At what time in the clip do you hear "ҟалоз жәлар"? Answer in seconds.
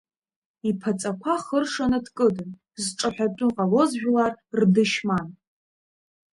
3.55-4.33